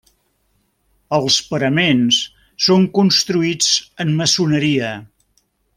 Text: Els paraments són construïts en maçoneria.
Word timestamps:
Els 1.17 1.37
paraments 1.51 2.23
són 2.69 2.89
construïts 2.99 3.71
en 4.07 4.19
maçoneria. 4.23 4.95